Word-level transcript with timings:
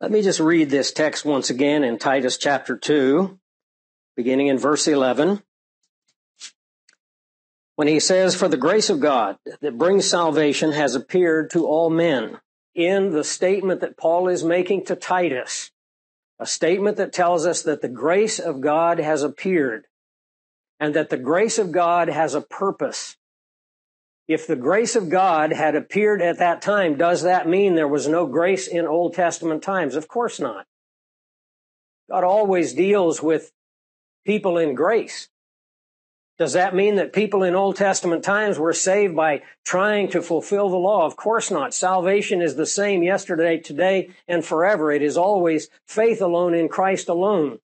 Let 0.00 0.12
me 0.12 0.22
just 0.22 0.38
read 0.38 0.70
this 0.70 0.92
text 0.92 1.24
once 1.24 1.50
again 1.50 1.82
in 1.82 1.98
Titus 1.98 2.38
chapter 2.38 2.76
2, 2.76 3.36
beginning 4.16 4.46
in 4.46 4.56
verse 4.56 4.86
11. 4.86 5.42
When 7.74 7.88
he 7.88 7.98
says, 7.98 8.36
For 8.36 8.46
the 8.46 8.56
grace 8.56 8.90
of 8.90 9.00
God 9.00 9.38
that 9.60 9.76
brings 9.76 10.08
salvation 10.08 10.70
has 10.70 10.94
appeared 10.94 11.50
to 11.50 11.66
all 11.66 11.90
men, 11.90 12.38
in 12.76 13.10
the 13.10 13.24
statement 13.24 13.80
that 13.80 13.96
Paul 13.96 14.28
is 14.28 14.44
making 14.44 14.84
to 14.84 14.94
Titus, 14.94 15.72
a 16.38 16.46
statement 16.46 16.96
that 16.98 17.12
tells 17.12 17.44
us 17.44 17.62
that 17.62 17.82
the 17.82 17.88
grace 17.88 18.38
of 18.38 18.60
God 18.60 19.00
has 19.00 19.24
appeared 19.24 19.86
and 20.78 20.94
that 20.94 21.10
the 21.10 21.16
grace 21.16 21.58
of 21.58 21.72
God 21.72 22.08
has 22.08 22.36
a 22.36 22.40
purpose. 22.40 23.16
If 24.28 24.46
the 24.46 24.56
grace 24.56 24.94
of 24.94 25.08
God 25.08 25.52
had 25.52 25.74
appeared 25.74 26.20
at 26.20 26.38
that 26.38 26.60
time, 26.60 26.98
does 26.98 27.22
that 27.22 27.48
mean 27.48 27.74
there 27.74 27.88
was 27.88 28.06
no 28.06 28.26
grace 28.26 28.68
in 28.68 28.86
Old 28.86 29.14
Testament 29.14 29.62
times? 29.62 29.96
Of 29.96 30.06
course 30.06 30.38
not. 30.38 30.66
God 32.10 32.24
always 32.24 32.74
deals 32.74 33.22
with 33.22 33.50
people 34.26 34.58
in 34.58 34.74
grace. 34.74 35.28
Does 36.38 36.52
that 36.52 36.74
mean 36.74 36.96
that 36.96 37.14
people 37.14 37.42
in 37.42 37.54
Old 37.54 37.76
Testament 37.76 38.22
times 38.22 38.58
were 38.58 38.74
saved 38.74 39.16
by 39.16 39.42
trying 39.64 40.08
to 40.10 40.22
fulfill 40.22 40.68
the 40.68 40.76
law? 40.76 41.06
Of 41.06 41.16
course 41.16 41.50
not. 41.50 41.74
Salvation 41.74 42.42
is 42.42 42.54
the 42.54 42.66
same 42.66 43.02
yesterday, 43.02 43.58
today, 43.58 44.10
and 44.28 44.44
forever. 44.44 44.92
It 44.92 45.02
is 45.02 45.16
always 45.16 45.68
faith 45.86 46.20
alone 46.20 46.54
in 46.54 46.68
Christ 46.68 47.08
alone. 47.08 47.58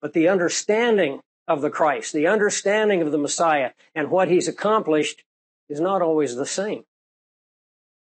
But 0.00 0.12
the 0.12 0.28
understanding 0.28 1.20
of 1.50 1.62
the 1.62 1.68
Christ, 1.68 2.12
the 2.12 2.28
understanding 2.28 3.02
of 3.02 3.10
the 3.10 3.18
Messiah 3.18 3.72
and 3.92 4.08
what 4.08 4.28
he's 4.28 4.46
accomplished 4.46 5.24
is 5.68 5.80
not 5.80 6.00
always 6.00 6.36
the 6.36 6.46
same. 6.46 6.84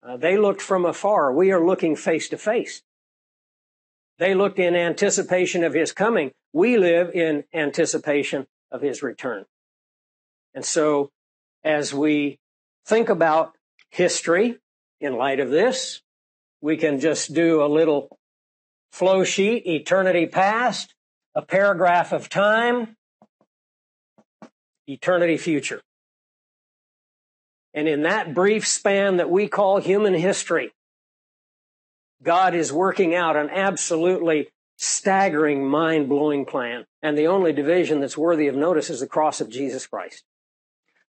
Uh, 0.03 0.17
they 0.17 0.37
looked 0.37 0.61
from 0.61 0.85
afar. 0.85 1.33
We 1.33 1.53
are 1.53 1.65
looking 1.65 1.95
face 1.95 2.29
to 2.31 2.37
face. 2.37 2.83
They 4.19 4.35
looked 4.35 4.59
in 4.59 4.75
anticipation 4.75 5.63
of 5.63 5.73
his 5.73 5.93
coming. 5.93 6.33
We 6.53 6.79
live 6.79 7.15
in 7.15 7.45
anticipation 7.55 8.49
of 8.73 8.83
his 8.83 9.05
return. 9.05 9.45
And 10.53 10.65
so 10.65 11.13
as 11.63 11.95
we 11.95 12.41
think 12.87 13.09
about 13.09 13.55
history 13.91 14.59
in 15.01 15.13
light 15.13 15.39
of 15.39 15.51
this, 15.51 16.03
we 16.61 16.77
can 16.77 16.99
just 16.99 17.33
do 17.33 17.63
a 17.63 17.71
little 17.71 18.19
flow 18.91 19.23
sheet, 19.23 19.65
eternity 19.65 20.27
past, 20.27 20.93
a 21.37 21.43
paragraph 21.43 22.11
of 22.11 22.29
time, 22.29 22.97
eternity 24.89 25.37
future. 25.37 25.83
And 27.75 27.87
in 27.87 28.03
that 28.03 28.35
brief 28.35 28.67
span 28.67 29.19
that 29.19 29.31
we 29.31 29.47
call 29.47 29.79
human 29.79 30.15
history, 30.15 30.73
God 32.23 32.55
is 32.55 32.73
working 32.73 33.15
out 33.15 33.37
an 33.37 33.51
absolutely 33.51 34.49
staggering, 34.77 35.67
mind 35.69 36.09
blowing 36.09 36.45
plan. 36.45 36.87
And 37.03 37.17
the 37.17 37.27
only 37.27 37.53
division 37.53 38.01
that's 38.01 38.19
worthy 38.19 38.49
of 38.49 38.57
notice 38.57 38.91
is 38.91 39.01
the 39.01 39.07
cross 39.07 39.41
of 39.41 39.51
Jesus 39.51 39.87
Christ. 39.87 40.25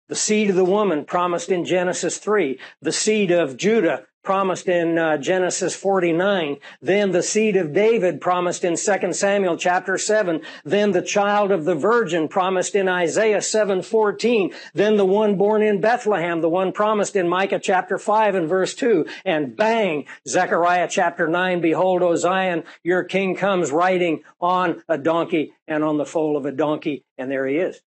The 0.08 0.16
seed 0.16 0.50
of 0.50 0.56
the 0.56 0.64
woman 0.64 1.04
promised 1.04 1.50
in 1.50 1.64
Genesis 1.64 2.18
3, 2.18 2.58
the 2.82 2.92
seed 2.92 3.30
of 3.30 3.56
Judah 3.56 4.06
promised 4.22 4.68
in 4.68 4.98
uh, 4.98 5.16
Genesis 5.16 5.74
49, 5.74 6.56
then 6.82 7.10
the 7.12 7.22
seed 7.22 7.56
of 7.56 7.72
David 7.72 8.20
promised 8.20 8.64
in 8.64 8.76
2 8.76 9.12
Samuel 9.12 9.56
chapter 9.56 9.96
7, 9.96 10.42
then 10.64 10.92
the 10.92 11.02
child 11.02 11.50
of 11.50 11.64
the 11.64 11.74
virgin 11.74 12.28
promised 12.28 12.74
in 12.74 12.88
Isaiah 12.88 13.40
7:14, 13.40 14.54
then 14.74 14.96
the 14.96 15.06
one 15.06 15.36
born 15.36 15.62
in 15.62 15.80
Bethlehem, 15.80 16.40
the 16.40 16.48
one 16.48 16.72
promised 16.72 17.16
in 17.16 17.28
Micah 17.28 17.58
chapter 17.58 17.98
5 17.98 18.34
and 18.34 18.48
verse 18.48 18.74
2, 18.74 19.06
and 19.24 19.56
bang, 19.56 20.06
Zechariah 20.28 20.88
chapter 20.88 21.26
9, 21.26 21.60
behold, 21.60 22.02
O 22.02 22.14
Zion, 22.16 22.64
your 22.82 23.04
king 23.04 23.34
comes 23.34 23.72
riding 23.72 24.22
on 24.40 24.82
a 24.88 24.98
donkey 24.98 25.52
and 25.66 25.82
on 25.82 25.96
the 25.96 26.06
foal 26.06 26.36
of 26.36 26.44
a 26.44 26.52
donkey, 26.52 27.04
and 27.16 27.30
there 27.30 27.46
he 27.46 27.56
is. 27.56 27.80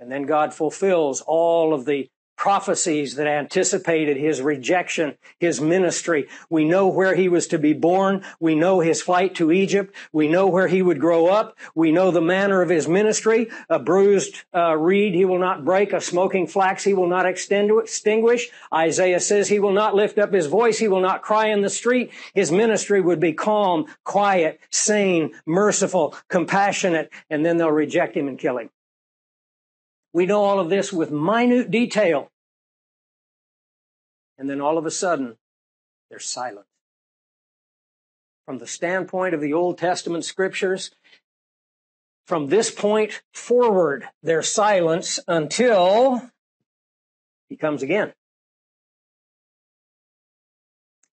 And 0.00 0.10
then 0.10 0.24
God 0.24 0.52
fulfills 0.52 1.20
all 1.20 1.72
of 1.72 1.84
the 1.84 2.10
prophecies 2.42 3.14
that 3.14 3.28
anticipated 3.28 4.16
his 4.16 4.42
rejection, 4.42 5.16
his 5.38 5.60
ministry. 5.60 6.26
We 6.50 6.64
know 6.64 6.88
where 6.88 7.14
he 7.14 7.28
was 7.28 7.46
to 7.46 7.56
be 7.56 7.72
born. 7.72 8.24
We 8.40 8.56
know 8.56 8.80
his 8.80 9.00
flight 9.00 9.36
to 9.36 9.52
Egypt. 9.52 9.94
We 10.12 10.26
know 10.26 10.48
where 10.48 10.66
he 10.66 10.82
would 10.82 10.98
grow 10.98 11.28
up. 11.28 11.56
We 11.76 11.92
know 11.92 12.10
the 12.10 12.20
manner 12.20 12.60
of 12.60 12.68
his 12.68 12.88
ministry. 12.88 13.48
A 13.68 13.78
bruised 13.78 14.42
uh, 14.52 14.74
reed 14.74 15.14
he 15.14 15.24
will 15.24 15.38
not 15.38 15.64
break. 15.64 15.92
A 15.92 16.00
smoking 16.00 16.48
flax 16.48 16.82
he 16.82 16.94
will 16.94 17.06
not 17.06 17.26
extinguish. 17.26 18.50
Isaiah 18.74 19.20
says 19.20 19.46
he 19.46 19.60
will 19.60 19.70
not 19.70 19.94
lift 19.94 20.18
up 20.18 20.32
his 20.32 20.48
voice. 20.48 20.80
He 20.80 20.88
will 20.88 21.00
not 21.00 21.22
cry 21.22 21.46
in 21.46 21.62
the 21.62 21.70
street. 21.70 22.10
His 22.34 22.50
ministry 22.50 23.00
would 23.00 23.20
be 23.20 23.34
calm, 23.34 23.86
quiet, 24.02 24.58
sane, 24.68 25.30
merciful, 25.46 26.16
compassionate, 26.26 27.12
and 27.30 27.46
then 27.46 27.58
they'll 27.58 27.70
reject 27.70 28.16
him 28.16 28.26
and 28.26 28.36
kill 28.36 28.58
him. 28.58 28.70
We 30.12 30.26
know 30.26 30.42
all 30.42 30.58
of 30.58 30.70
this 30.70 30.92
with 30.92 31.12
minute 31.12 31.70
detail. 31.70 32.31
And 34.42 34.50
then 34.50 34.60
all 34.60 34.76
of 34.76 34.86
a 34.86 34.90
sudden, 34.90 35.36
they're 36.10 36.18
silent. 36.18 36.66
From 38.44 38.58
the 38.58 38.66
standpoint 38.66 39.34
of 39.34 39.40
the 39.40 39.52
Old 39.52 39.78
Testament 39.78 40.24
scriptures, 40.24 40.90
from 42.26 42.48
this 42.48 42.68
point 42.68 43.22
forward, 43.32 44.08
their 44.20 44.42
silence 44.42 45.20
until 45.28 46.28
he 47.48 47.56
comes 47.56 47.84
again. 47.84 48.14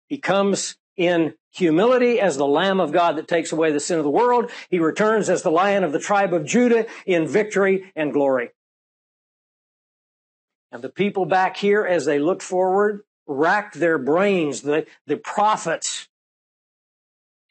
He 0.08 0.18
comes 0.18 0.76
in 0.96 1.34
humility 1.52 2.18
as 2.18 2.36
the 2.36 2.44
Lamb 2.44 2.80
of 2.80 2.90
God 2.90 3.18
that 3.18 3.28
takes 3.28 3.52
away 3.52 3.70
the 3.70 3.78
sin 3.78 3.98
of 3.98 4.04
the 4.04 4.10
world. 4.10 4.50
He 4.68 4.80
returns 4.80 5.30
as 5.30 5.42
the 5.42 5.50
Lion 5.52 5.84
of 5.84 5.92
the 5.92 6.00
tribe 6.00 6.34
of 6.34 6.44
Judah 6.44 6.86
in 7.06 7.28
victory 7.28 7.92
and 7.94 8.12
glory. 8.12 8.50
And 10.72 10.82
the 10.82 10.88
people 10.88 11.24
back 11.24 11.56
here, 11.56 11.86
as 11.86 12.04
they 12.04 12.18
look 12.18 12.42
forward, 12.42 13.04
racked 13.26 13.78
their 13.78 13.98
brains. 13.98 14.62
The, 14.62 14.86
the 15.06 15.16
prophets 15.16 16.08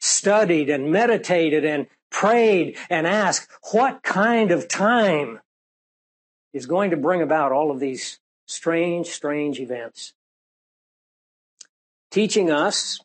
studied 0.00 0.68
and 0.68 0.90
meditated 0.90 1.64
and 1.64 1.86
prayed 2.10 2.76
and 2.90 3.06
asked, 3.06 3.50
what 3.72 4.02
kind 4.02 4.50
of 4.50 4.68
time 4.68 5.40
is 6.52 6.66
going 6.66 6.90
to 6.90 6.96
bring 6.96 7.22
about 7.22 7.52
all 7.52 7.70
of 7.70 7.80
these 7.80 8.18
strange, 8.46 9.06
strange 9.06 9.58
events? 9.58 10.12
Teaching 12.10 12.50
us 12.50 13.00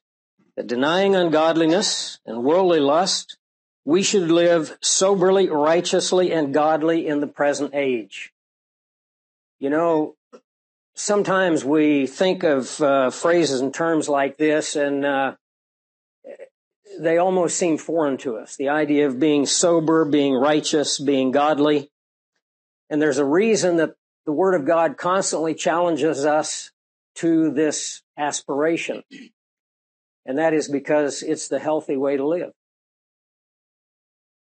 that 0.55 0.67
denying 0.67 1.15
ungodliness 1.15 2.19
and 2.25 2.43
worldly 2.43 2.79
lust, 2.79 3.37
we 3.85 4.03
should 4.03 4.29
live 4.29 4.77
soberly, 4.81 5.47
righteously, 5.49 6.33
and 6.33 6.53
godly 6.53 7.07
in 7.07 7.21
the 7.21 7.27
present 7.27 7.73
age. 7.73 8.33
You 9.59 9.69
know, 9.69 10.15
sometimes 10.97 11.63
we 11.63 12.07
think 12.07 12.43
of 12.43 12.81
uh, 12.81 13.09
phrases 13.11 13.61
and 13.61 13.73
terms 13.73 14.09
like 14.09 14.37
this 14.37 14.75
and 14.75 15.05
uh, 15.05 15.35
they 16.99 17.17
almost 17.17 17.57
seem 17.57 17.77
foreign 17.77 18.17
to 18.17 18.37
us. 18.37 18.55
The 18.55 18.69
idea 18.69 19.07
of 19.07 19.19
being 19.19 19.45
sober, 19.45 20.03
being 20.05 20.33
righteous, 20.33 20.99
being 20.99 21.31
godly. 21.31 21.91
And 22.89 23.01
there's 23.01 23.19
a 23.19 23.25
reason 23.25 23.77
that 23.77 23.93
the 24.25 24.31
Word 24.31 24.55
of 24.55 24.65
God 24.65 24.97
constantly 24.97 25.53
challenges 25.53 26.25
us 26.25 26.71
to 27.15 27.51
this 27.51 28.01
aspiration. 28.17 29.03
And 30.25 30.39
that 30.39 30.53
is 30.53 30.67
because 30.67 31.21
it's 31.21 31.47
the 31.47 31.59
healthy 31.59 31.95
way 31.95 32.17
to 32.17 32.27
live. 32.27 32.51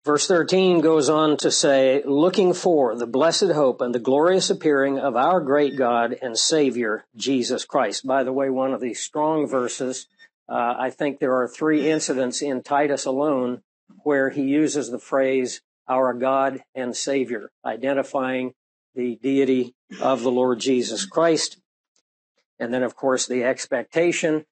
Verse 0.05 0.27
13 0.27 0.81
goes 0.81 1.07
on 1.07 1.37
to 1.37 1.49
say, 1.49 2.01
looking 2.03 2.53
for 2.53 2.93
the 2.93 3.07
blessed 3.07 3.51
hope 3.51 3.79
and 3.79 3.95
the 3.95 3.99
glorious 3.99 4.49
appearing 4.49 4.99
of 4.99 5.15
our 5.15 5.39
great 5.39 5.77
God 5.77 6.17
and 6.21 6.37
Savior, 6.37 7.05
Jesus 7.15 7.63
Christ. 7.63 8.05
By 8.05 8.25
the 8.25 8.33
way, 8.33 8.49
one 8.49 8.73
of 8.73 8.81
the 8.81 8.95
strong 8.95 9.47
verses, 9.47 10.07
uh, 10.49 10.75
I 10.77 10.89
think 10.89 11.19
there 11.19 11.35
are 11.35 11.47
three 11.47 11.89
incidents 11.89 12.41
in 12.41 12.63
Titus 12.63 13.05
alone 13.05 13.61
where 14.03 14.29
he 14.29 14.41
uses 14.41 14.91
the 14.91 14.99
phrase, 14.99 15.61
our 15.87 16.13
God 16.13 16.61
and 16.75 16.93
Savior, 16.93 17.49
identifying 17.65 18.55
the 18.95 19.15
deity 19.23 19.73
of 20.01 20.21
the 20.21 20.31
Lord 20.31 20.59
Jesus 20.59 21.05
Christ. 21.05 21.61
And 22.59 22.73
then, 22.73 22.83
of 22.83 22.97
course, 22.97 23.25
the 23.25 23.45
expectation 23.45 24.45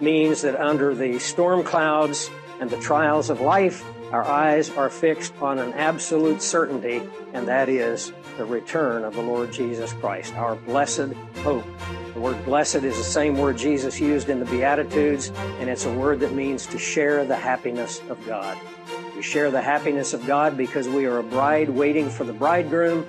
means 0.00 0.42
that 0.42 0.54
under 0.54 0.94
the 0.94 1.18
storm 1.18 1.64
clouds 1.64 2.30
and 2.64 2.70
the 2.70 2.78
trials 2.78 3.28
of 3.28 3.42
life, 3.42 3.84
our 4.10 4.24
eyes 4.24 4.70
are 4.70 4.88
fixed 4.88 5.34
on 5.42 5.58
an 5.58 5.74
absolute 5.74 6.40
certainty, 6.40 7.02
and 7.34 7.46
that 7.46 7.68
is 7.68 8.10
the 8.38 8.44
return 8.46 9.04
of 9.04 9.12
the 9.12 9.20
Lord 9.20 9.52
Jesus 9.52 9.92
Christ, 9.92 10.32
our 10.36 10.56
blessed 10.56 11.12
hope. 11.42 11.66
The 12.14 12.20
word 12.20 12.42
blessed 12.46 12.76
is 12.76 12.96
the 12.96 13.04
same 13.04 13.36
word 13.36 13.58
Jesus 13.58 14.00
used 14.00 14.30
in 14.30 14.40
the 14.40 14.46
Beatitudes, 14.46 15.30
and 15.60 15.68
it's 15.68 15.84
a 15.84 15.92
word 15.92 16.20
that 16.20 16.32
means 16.32 16.64
to 16.68 16.78
share 16.78 17.26
the 17.26 17.36
happiness 17.36 18.00
of 18.08 18.26
God. 18.26 18.56
We 19.14 19.20
share 19.20 19.50
the 19.50 19.60
happiness 19.60 20.14
of 20.14 20.26
God 20.26 20.56
because 20.56 20.88
we 20.88 21.04
are 21.04 21.18
a 21.18 21.22
bride 21.22 21.68
waiting 21.68 22.08
for 22.08 22.24
the 22.24 22.32
bridegroom. 22.32 23.06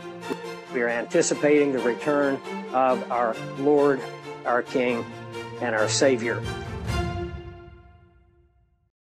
We 0.73 0.81
are 0.81 0.89
anticipating 0.89 1.71
the 1.71 1.79
return 1.79 2.41
of 2.73 3.09
our 3.09 3.37
Lord, 3.57 4.01
our 4.45 4.63
King, 4.63 5.05
and 5.61 5.73
our 5.73 5.87
Savior. 5.87 6.43